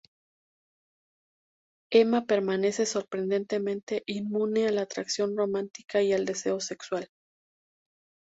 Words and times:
Emma 1.91 2.25
permanece 2.25 2.87
sorprendentemente 2.87 4.01
inmune 4.07 4.67
a 4.67 4.71
la 4.71 4.81
atracción 4.81 5.37
romántica 5.37 6.01
y 6.01 6.11
el 6.11 6.25
deseo 6.25 6.59
sexual. 6.59 7.07